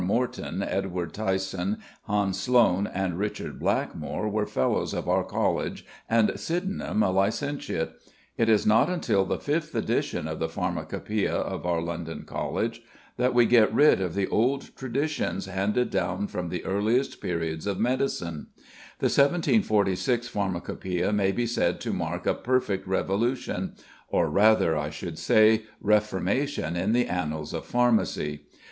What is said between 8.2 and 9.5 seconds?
It is not until the